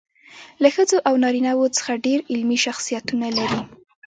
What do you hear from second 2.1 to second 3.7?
علمي شخصیتونه لري.